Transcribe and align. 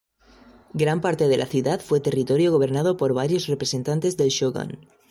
Gran 0.73 0.99
parte 0.99 1.27
de 1.27 1.37
la 1.37 1.45
ciudad 1.45 1.79
fue 1.79 1.99
territorio 1.99 2.51
gobernado 2.51 2.97
por 2.97 3.13
varios 3.13 3.45
representantes 3.45 4.17
del 4.17 4.29
Shogun. 4.29 4.79